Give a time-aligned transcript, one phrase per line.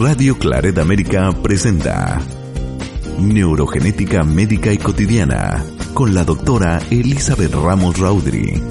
[0.00, 2.18] Radio Claret América presenta
[3.18, 8.62] Neurogenética Médica y Cotidiana con la doctora Elizabeth Ramos Raudri.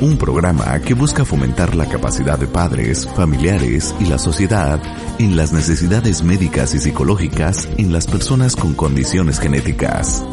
[0.00, 4.80] Un programa que busca fomentar la capacidad de padres, familiares y la sociedad
[5.18, 10.24] en las necesidades médicas y psicológicas en las personas con condiciones genéticas.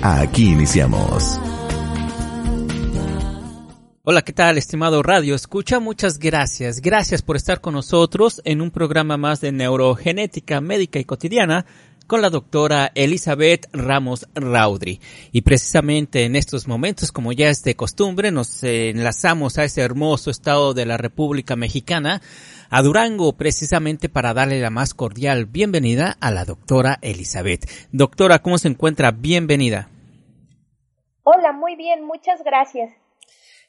[0.00, 1.38] Aquí iniciamos.
[4.04, 5.78] Hola, ¿qué tal, estimado Radio Escucha?
[5.78, 6.80] Muchas gracias.
[6.80, 11.66] Gracias por estar con nosotros en un programa más de neurogenética médica y cotidiana
[12.08, 15.00] con la doctora Elizabeth Ramos Raudri.
[15.30, 20.32] Y precisamente en estos momentos, como ya es de costumbre, nos enlazamos a ese hermoso
[20.32, 22.22] estado de la República Mexicana,
[22.70, 27.70] a Durango, precisamente para darle la más cordial bienvenida a la doctora Elizabeth.
[27.92, 29.12] Doctora, ¿cómo se encuentra?
[29.12, 29.90] Bienvenida.
[31.22, 33.01] Hola, muy bien, muchas gracias.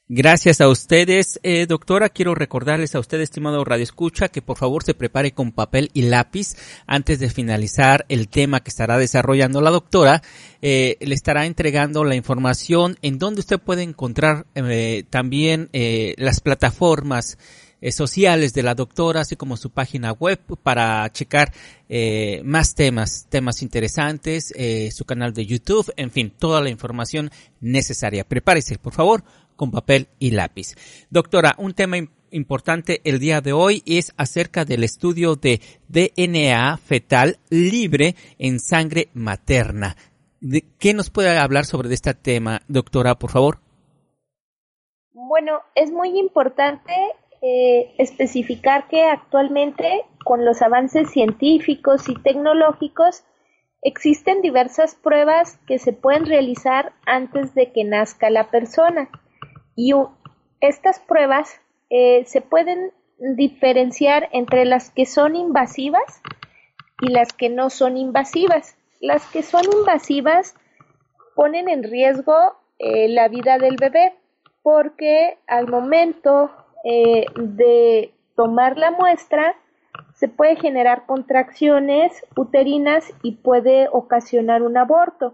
[0.09, 2.09] Gracias a ustedes, eh, doctora.
[2.09, 6.01] Quiero recordarles a usted, estimado Radio Escucha, que por favor se prepare con papel y
[6.01, 10.21] lápiz antes de finalizar el tema que estará desarrollando la doctora.
[10.61, 16.41] Eh, le estará entregando la información en donde usted puede encontrar eh, también eh, las
[16.41, 17.37] plataformas
[17.83, 21.51] eh, sociales de la doctora, así como su página web para checar
[21.89, 27.29] eh, más temas, temas interesantes, eh, su canal de YouTube, en fin, toda la información
[27.59, 28.23] necesaria.
[28.23, 30.75] Prepárese, por favor, con papel y lápiz.
[31.09, 31.97] Doctora, un tema
[32.33, 39.09] importante el día de hoy es acerca del estudio de DNA fetal libre en sangre
[39.13, 39.95] materna.
[40.41, 43.59] ¿De ¿Qué nos puede hablar sobre este tema, doctora, por favor?
[45.13, 46.93] Bueno, es muy importante
[47.41, 53.23] eh, especificar que actualmente con los avances científicos y tecnológicos
[53.81, 59.09] existen diversas pruebas que se pueden realizar antes de que nazca la persona
[59.75, 59.93] y
[60.61, 66.21] estas pruebas eh, se pueden diferenciar entre las que son invasivas
[67.01, 68.77] y las que no son invasivas.
[68.99, 70.55] Las que son invasivas
[71.35, 72.35] ponen en riesgo
[72.79, 74.13] eh, la vida del bebé
[74.61, 76.51] porque al momento
[76.83, 79.55] eh, de tomar la muestra
[80.15, 85.33] se puede generar contracciones uterinas y puede ocasionar un aborto.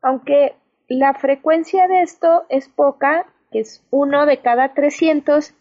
[0.00, 0.54] Aunque
[0.88, 5.54] la frecuencia de esto es poca, que es uno de cada 300,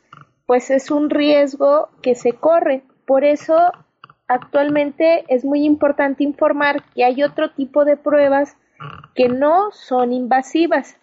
[0.45, 2.83] pues es un riesgo que se corre.
[3.05, 3.71] Por eso,
[4.27, 8.57] actualmente es muy importante informar que hay otro tipo de pruebas
[9.15, 10.97] que no son invasivas.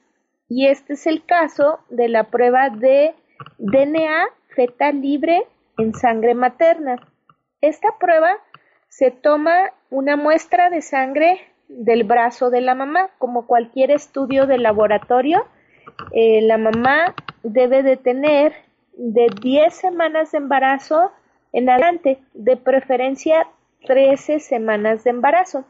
[0.48, 3.14] Y este es el caso de la prueba de
[3.58, 5.46] DNA fetal libre
[5.78, 6.96] en sangre materna.
[7.60, 8.38] Esta prueba
[8.88, 14.58] se toma una muestra de sangre del brazo de la mamá, como cualquier estudio de
[14.58, 15.46] laboratorio.
[16.12, 18.52] Eh, la mamá debe de tener
[18.96, 21.12] de 10 semanas de embarazo
[21.52, 23.46] en adelante, de preferencia
[23.86, 25.64] 13 semanas de embarazo.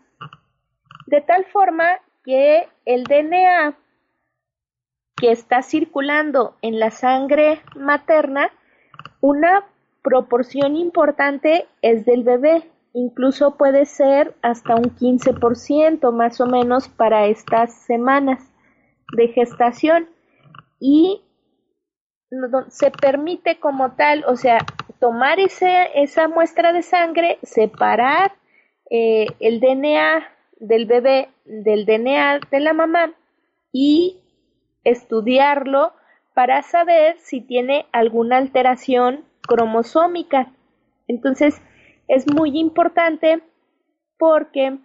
[1.06, 3.76] De tal forma que el DNA
[5.16, 8.50] que está circulando en la sangre materna,
[9.20, 9.64] una
[10.02, 17.26] proporción importante es del bebé, incluso puede ser hasta un 15% más o menos para
[17.26, 18.40] estas semanas
[19.16, 20.08] de gestación
[20.86, 21.22] y
[22.68, 24.58] se permite como tal, o sea,
[25.00, 28.32] tomar esa muestra de sangre, separar
[28.90, 30.28] eh, el DNA
[30.60, 33.14] del bebé del DNA de la mamá
[33.72, 34.20] y
[34.84, 35.94] estudiarlo
[36.34, 40.52] para saber si tiene alguna alteración cromosómica.
[41.08, 41.62] Entonces,
[42.08, 43.42] es muy importante
[44.18, 44.76] porque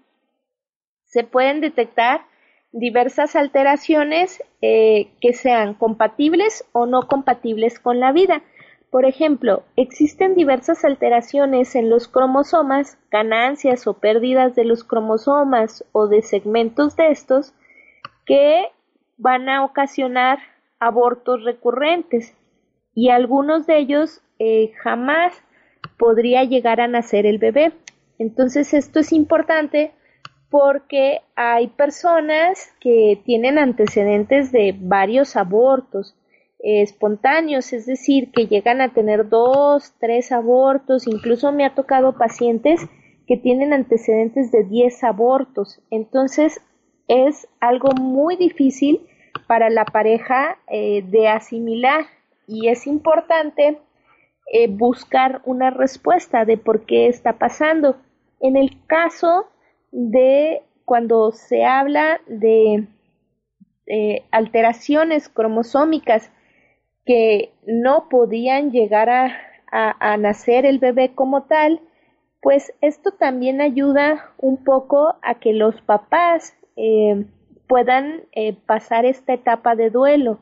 [1.04, 2.22] se pueden detectar
[2.71, 8.44] diversas alteraciones eh, que sean compatibles o no compatibles con la vida.
[8.92, 16.07] Por ejemplo, existen diversas alteraciones en los cromosomas, ganancias o pérdidas de los cromosomas o
[16.07, 17.54] de segmentos de estos
[18.25, 18.66] que
[19.18, 20.39] van a ocasionar
[20.80, 22.36] abortos recurrentes
[22.95, 25.33] y algunos de ellos eh, jamás
[25.98, 27.74] podría llegar a nacer el bebé.
[28.18, 29.94] Entonces esto es importante
[30.50, 36.16] porque hay personas que tienen antecedentes de varios abortos
[36.60, 42.81] espontáneos, es decir, que llegan a tener dos, tres abortos, incluso me ha tocado pacientes
[43.28, 45.81] que tienen antecedentes de 10 abortos.
[45.92, 46.62] Entonces,
[47.07, 49.07] es algo muy difícil
[49.48, 52.06] para la pareja eh, de asimilar
[52.48, 53.80] y es importante
[54.51, 57.98] eh, buscar una respuesta de por qué está pasando.
[58.40, 59.48] En el caso
[59.91, 62.88] de cuando se habla de
[63.86, 66.31] eh, alteraciones cromosómicas
[67.06, 71.80] que no podían llegar a, nacer el bebé como tal,
[72.41, 77.25] pues esto también ayuda un poco a que los papás eh,
[77.68, 80.39] puedan eh, pasar esta etapa de duelo.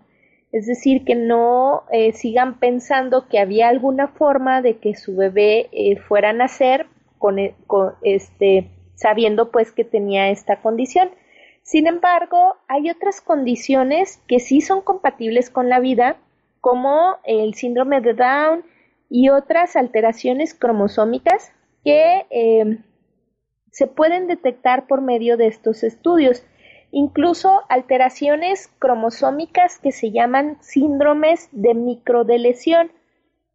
[0.53, 1.83] Es decir, que no
[2.13, 5.69] sigan pensando que había alguna forma de que su bebé
[6.07, 11.11] fuera a nacer con, con, este, sabiendo pues que tenía esta condición.
[11.61, 16.17] Sin embargo, hay otras condiciones que sí son compatibles con la vida,
[16.61, 18.65] como el síndrome de Down
[19.09, 21.51] y otras alteraciones cromosómicas
[21.83, 22.79] que eh,
[23.71, 26.43] se pueden detectar por medio de estos estudios.
[26.89, 32.91] Incluso alteraciones cromosómicas que se llaman síndromes de microdelesión.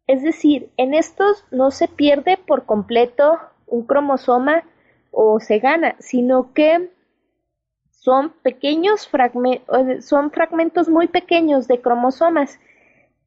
[0.07, 4.63] Es decir, en estos no se pierde por completo un cromosoma
[5.13, 6.89] o se gana, sino que
[7.91, 12.59] son pequeños fragmentos, son fragmentos muy pequeños de cromosomas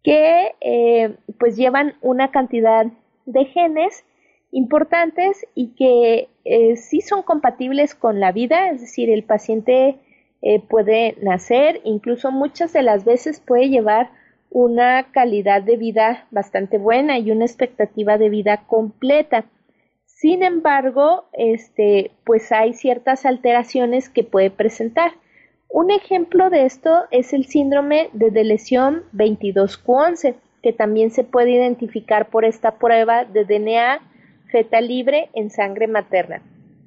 [0.03, 2.87] que eh, pues llevan una cantidad
[3.25, 4.05] de genes
[4.53, 9.97] importantes y que eh, sí son compatibles con la vida, es decir, el paciente
[10.43, 14.11] eh, puede nacer, incluso muchas de las veces puede llevar
[14.51, 19.47] una calidad de vida bastante buena y una expectativa de vida completa.
[20.17, 25.13] Sin embargo, este, pues hay ciertas alteraciones que puede presentar.
[25.69, 32.31] Un ejemplo de esto es el síndrome de delesión 22q11, que también se puede identificar
[32.31, 34.01] por esta prueba de DNA
[34.51, 36.41] fetal libre en sangre materna.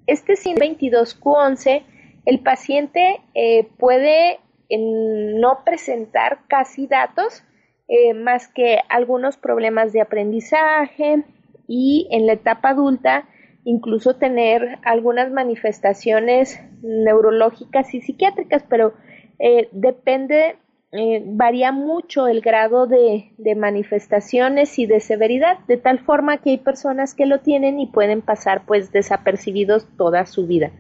[0.08, 1.84] Este síndrome 22q11,
[2.26, 4.40] el paciente eh, puede
[4.72, 7.44] no presentar casi datos
[7.88, 11.26] eh, más que algunos problemas de aprendizaje,
[11.70, 13.30] y en la etapa adulta
[13.64, 18.94] incluso tener algunas manifestaciones neurológicas y psiquiátricas, pero
[19.38, 20.56] eh, depende,
[20.92, 26.58] eh, varía mucho el grado de, manifestaciones y de severidad, de tal forma que hay
[26.58, 30.72] personas que lo tienen y pueden pasar pues desapercibidos toda su vida.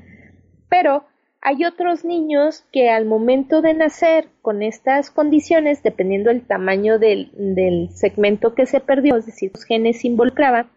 [0.69, 1.03] Pero
[1.41, 7.29] hay otros niños que al momento de nacer con estas condiciones, dependiendo del tamaño del,
[7.33, 10.67] del segmento que se perdió, es decir, los genes involucraba,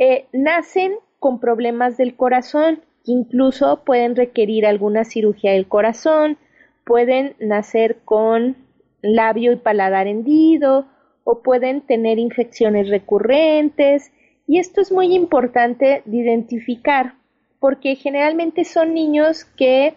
[0.00, 6.38] eh, nacen con problemas del corazón, incluso pueden requerir alguna cirugía del corazón,
[6.86, 8.56] pueden nacer con
[9.02, 10.86] labio y paladar hendido
[11.24, 14.10] o pueden tener infecciones recurrentes
[14.46, 17.16] y esto es muy importante de identificar
[17.58, 19.96] porque generalmente son niños que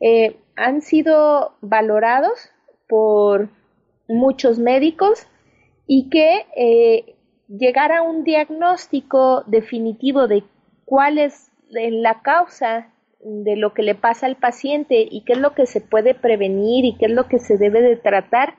[0.00, 2.50] eh, han sido valorados
[2.86, 3.48] por
[4.08, 5.26] muchos médicos
[5.86, 7.14] y que eh,
[7.48, 10.44] llegar a un diagnóstico definitivo de
[10.84, 15.54] cuál es la causa de lo que le pasa al paciente y qué es lo
[15.54, 18.54] que se puede prevenir y qué es lo que se debe de tratar,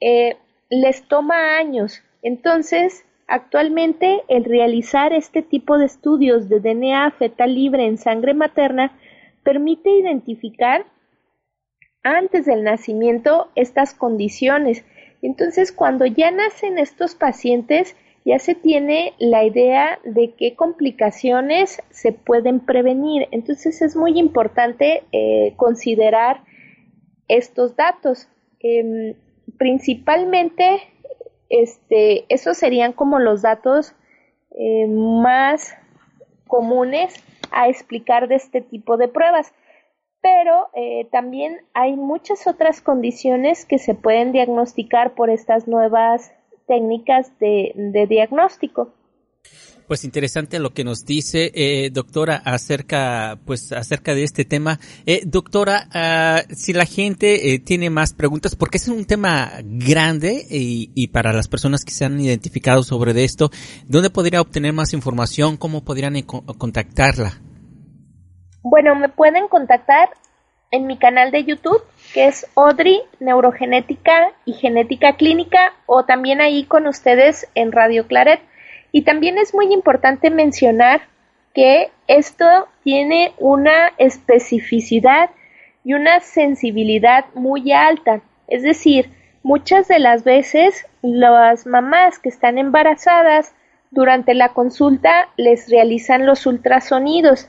[0.00, 0.36] eh,
[0.70, 2.02] les toma años.
[2.22, 8.92] Entonces, actualmente el realizar este tipo de estudios de DNA fetal libre en sangre materna
[9.42, 10.86] permite identificar
[12.02, 14.84] antes del nacimiento estas condiciones
[15.22, 22.12] entonces, cuando ya nacen estos pacientes, ya se tiene la idea de qué complicaciones se
[22.12, 23.26] pueden prevenir.
[23.30, 26.42] Entonces, es muy importante eh, considerar
[27.26, 28.28] estos datos.
[28.60, 29.14] Em,
[29.56, 30.80] principalmente,
[31.48, 33.94] este, esos serían como los datos
[34.50, 35.74] eh, más
[36.46, 37.14] comunes
[37.50, 39.52] a explicar de este tipo de pruebas
[40.20, 46.32] pero eh, también hay muchas otras condiciones que se pueden diagnosticar por estas nuevas
[46.68, 48.92] técnicas de, diagnóstico.
[49.86, 54.78] Pues interesante lo que nos dice eh, doctora acerca pues acerca de este tema.
[55.06, 60.46] Eh, doctora, ah, si la gente eh, tiene más preguntas, porque es un tema grande
[60.50, 63.50] y, y, para las personas que se han identificado sobre esto,
[63.86, 65.56] ¿dónde podría obtener más información?
[65.56, 67.40] ¿Cómo podrían contactarla?
[68.70, 70.10] Bueno, me pueden contactar
[70.70, 71.82] en mi canal de YouTube,
[72.12, 78.40] que es Audrey Neurogenética y Genética Clínica, o también ahí con ustedes en Radio Claret.
[78.92, 81.00] Y también es muy importante mencionar
[81.54, 85.30] que esto tiene una especificidad
[85.82, 88.20] y una sensibilidad muy alta.
[88.48, 89.10] Es decir,
[89.42, 93.54] muchas de las veces las mamás que están embarazadas
[93.90, 97.48] durante la consulta les realizan los ultrasonidos,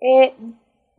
[0.00, 0.34] Eh,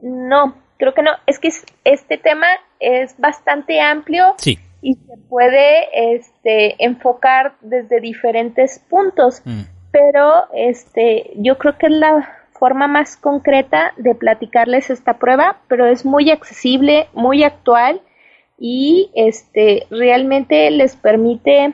[0.02, 1.12] no, creo que no.
[1.26, 1.50] Es que
[1.84, 2.48] este tema
[2.80, 4.60] es bastante amplio sí.
[4.86, 9.42] Y se puede este, enfocar desde diferentes puntos.
[9.44, 9.62] Mm.
[9.92, 15.88] Pero este, yo creo que es la forma más concreta de platicarles esta prueba, pero
[15.88, 18.00] es muy accesible, muy actual
[18.60, 21.74] y este realmente les permite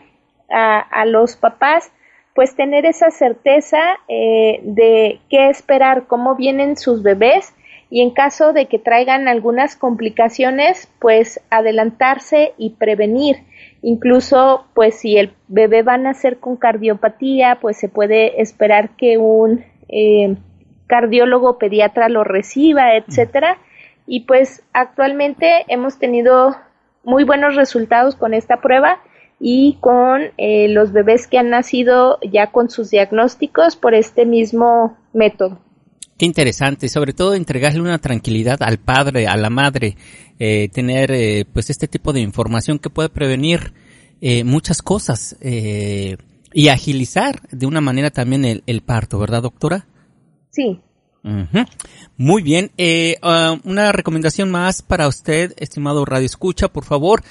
[0.49, 1.91] a, a los papás
[2.33, 7.53] pues tener esa certeza eh, de qué esperar, cómo vienen sus bebés
[7.91, 13.43] y en caso de que traigan algunas complicaciones, pues adelantarse y prevenir.
[13.81, 19.17] Incluso, pues si el bebé va a nacer con cardiopatía, pues se puede esperar que
[19.17, 20.37] un eh,
[20.87, 23.57] cardiólogo pediatra lo reciba, etcétera.
[24.07, 26.55] Y pues actualmente hemos tenido
[27.03, 29.01] muy buenos resultados con esta prueba
[29.37, 34.95] y con eh, los bebés que han nacido ya con sus diagnósticos por este mismo
[35.11, 35.59] método.
[36.21, 39.97] Qué interesante, sobre todo entregarle una tranquilidad al padre, a la madre,
[40.37, 43.73] eh, tener eh, pues este tipo de información que puede prevenir
[44.45, 49.87] muchas cosas y agilizar de una manera también el, el parto, ¿verdad, doctora?
[50.51, 50.79] Sí.
[52.17, 52.69] Muy bien.
[52.77, 57.23] Eh, ah, una recomendación más para usted, estimado Radio Escucha, por favor.